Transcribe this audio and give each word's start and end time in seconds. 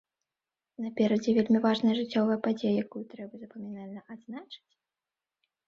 Наперадзе 0.85 1.29
вельмі 1.39 1.59
важная 1.65 1.93
жыццёвая 1.99 2.39
падзея, 2.49 2.73
якую 2.85 3.03
трэба 3.13 3.33
запамінальна 3.45 4.01
адзначыць? 4.17 4.69